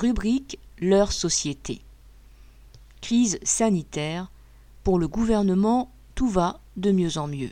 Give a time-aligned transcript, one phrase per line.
[0.00, 1.82] Rubrique Leur société.
[3.02, 4.30] Crise sanitaire.
[4.82, 7.50] Pour le gouvernement, tout va de mieux en mieux.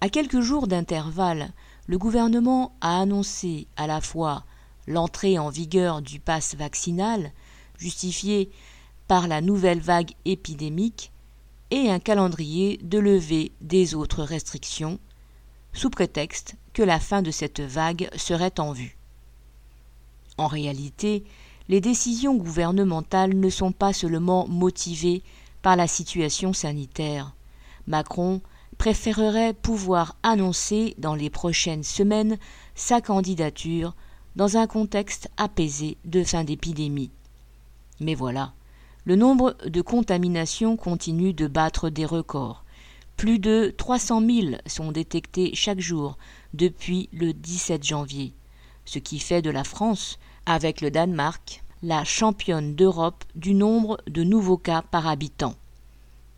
[0.00, 1.52] À quelques jours d'intervalle,
[1.86, 4.42] le gouvernement a annoncé à la fois
[4.88, 7.30] l'entrée en vigueur du pass vaccinal,
[7.78, 8.50] justifié
[9.06, 11.12] par la nouvelle vague épidémique,
[11.70, 14.98] et un calendrier de levée des autres restrictions,
[15.72, 18.96] sous prétexte que la fin de cette vague serait en vue.
[20.40, 21.22] En réalité,
[21.68, 25.22] les décisions gouvernementales ne sont pas seulement motivées
[25.60, 27.34] par la situation sanitaire.
[27.86, 28.40] Macron
[28.78, 32.38] préférerait pouvoir annoncer dans les prochaines semaines
[32.74, 33.94] sa candidature
[34.34, 37.10] dans un contexte apaisé de fin d'épidémie.
[38.00, 38.54] Mais voilà,
[39.04, 42.64] le nombre de contaminations continue de battre des records.
[43.18, 46.16] Plus de 300 000 sont détectés chaque jour
[46.54, 48.32] depuis le 17 janvier,
[48.86, 50.18] ce qui fait de la France,
[50.50, 55.54] avec le Danemark, la championne d'Europe du nombre de nouveaux cas par habitant.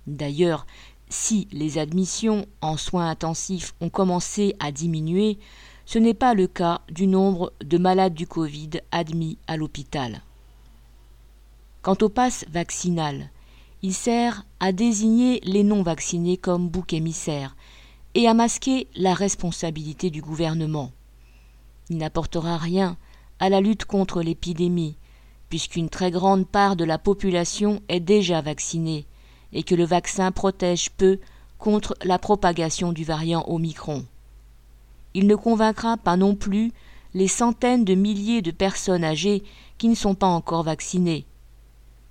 [0.07, 0.67] D'ailleurs,
[1.09, 5.39] si les admissions en soins intensifs ont commencé à diminuer,
[5.87, 10.21] ce n'est pas le cas du nombre de malades du Covid admis à l'hôpital.
[11.81, 13.31] Quant au pass vaccinal,
[13.81, 17.57] il sert à désigner les non-vaccinés comme bouc émissaires
[18.15, 20.93] et à masquer la responsabilité du gouvernement.
[21.89, 22.99] Il n'apportera rien
[23.43, 24.95] à la lutte contre l'épidémie,
[25.49, 29.05] puisqu'une très grande part de la population est déjà vaccinée
[29.53, 31.19] et que le vaccin protège peu
[31.59, 34.07] contre la propagation du variant Omicron.
[35.15, 36.71] Il ne convaincra pas non plus
[37.15, 39.43] les centaines de milliers de personnes âgées
[39.77, 41.27] qui ne sont pas encore vaccinées.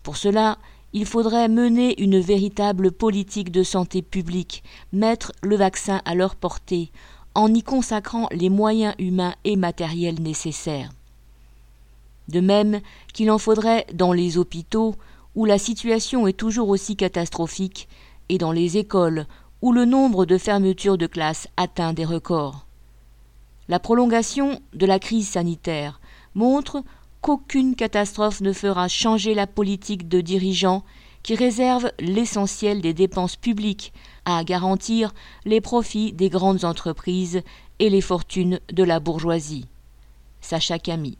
[0.04, 0.58] Pour cela,
[0.92, 6.92] il faudrait mener une véritable politique de santé publique, mettre le vaccin à leur portée,
[7.36, 10.92] en y consacrant les moyens humains et matériels nécessaires.
[12.28, 12.82] De même
[13.14, 14.96] qu'il en faudrait dans les hôpitaux
[15.36, 17.88] où la situation est toujours aussi catastrophique,
[18.30, 19.26] et dans les écoles,
[19.62, 22.66] où le nombre de fermetures de classes atteint des records.
[23.68, 26.02] La prolongation de la crise sanitaire
[26.34, 26.84] montre
[27.22, 30.84] qu'aucune catastrophe ne fera changer la politique de dirigeants
[31.24, 33.94] qui réservent l'essentiel des dépenses publiques
[34.26, 35.14] à garantir
[35.46, 37.42] les profits des grandes entreprises
[37.80, 39.68] et les fortunes de la bourgeoisie.
[40.42, 41.18] Sacha Camille